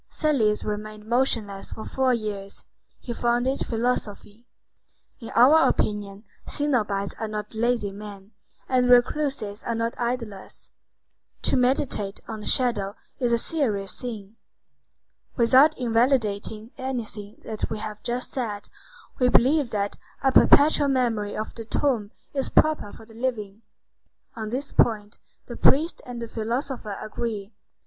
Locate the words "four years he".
1.85-3.13